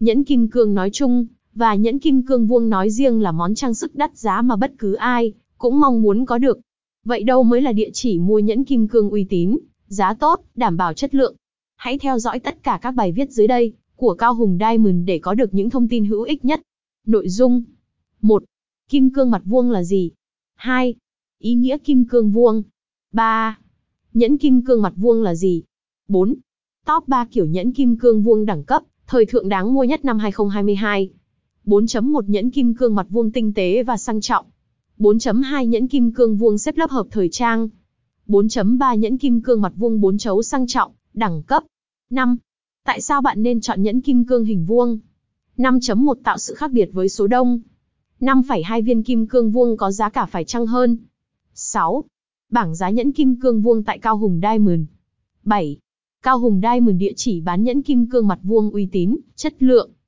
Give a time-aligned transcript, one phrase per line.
[0.00, 3.74] Nhẫn kim cương nói chung, và nhẫn kim cương vuông nói riêng là món trang
[3.74, 6.58] sức đắt giá mà bất cứ ai cũng mong muốn có được.
[7.04, 10.76] Vậy đâu mới là địa chỉ mua nhẫn kim cương uy tín, giá tốt, đảm
[10.76, 11.36] bảo chất lượng?
[11.76, 15.18] Hãy theo dõi tất cả các bài viết dưới đây của Cao Hùng Diamond để
[15.18, 16.60] có được những thông tin hữu ích nhất.
[17.06, 17.62] Nội dung
[18.20, 18.44] 1.
[18.88, 20.10] Kim cương mặt vuông là gì?
[20.54, 20.94] 2.
[21.38, 22.62] Ý nghĩa kim cương vuông
[23.12, 23.58] 3.
[24.14, 25.62] Nhẫn kim cương mặt vuông là gì?
[26.08, 26.34] 4.
[26.86, 30.18] Top 3 kiểu nhẫn kim cương vuông đẳng cấp, thời thượng đáng mua nhất năm
[30.18, 31.10] 2022.
[31.66, 34.46] 4.1 Nhẫn kim cương mặt vuông tinh tế và sang trọng.
[34.98, 37.68] 4.2 Nhẫn kim cương vuông xếp lớp hợp thời trang.
[38.28, 41.64] 4.3 Nhẫn kim cương mặt vuông 4 chấu sang trọng, đẳng cấp.
[42.10, 42.36] 5.
[42.84, 44.98] Tại sao bạn nên chọn nhẫn kim cương hình vuông?
[45.56, 47.60] 5.1 Tạo sự khác biệt với số đông.
[48.20, 50.98] 5,2 viên kim cương vuông có giá cả phải chăng hơn?
[51.54, 52.04] 6.
[52.50, 54.80] Bảng giá nhẫn kim cương vuông tại Cao Hùng Diamond.
[55.44, 55.78] 7.
[56.26, 59.90] Cao Hùng Diamond địa chỉ bán nhẫn kim cương mặt vuông uy tín, chất lượng,